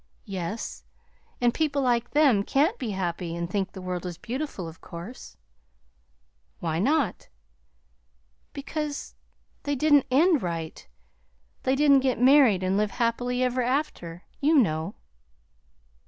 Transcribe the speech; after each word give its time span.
"Yes; 0.25 0.83
and 1.39 1.53
people 1.53 1.83
like 1.83 2.09
them 2.09 2.41
can't 2.41 2.79
be 2.79 2.89
happy 2.89 3.35
and 3.35 3.47
think 3.47 3.71
the 3.73 3.83
world 3.83 4.03
is 4.03 4.17
beautiful, 4.17 4.67
of 4.67 4.81
course." 4.81 5.37
"Why 6.59 6.79
not?" 6.79 7.29
"Because 8.51 9.13
they 9.61 9.75
didn't 9.75 10.07
end 10.09 10.41
right. 10.41 10.87
They 11.61 11.75
didn't 11.75 11.99
get 11.99 12.19
married 12.19 12.63
and 12.63 12.77
live 12.77 12.89
happy 12.89 13.43
ever 13.43 13.61
after, 13.61 14.23
you 14.39 14.57
know." 14.57 14.95